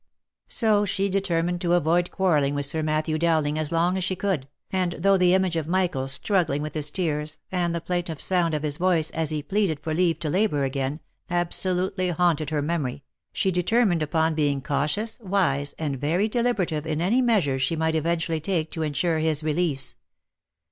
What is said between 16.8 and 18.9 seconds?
in any measures she might eventually take to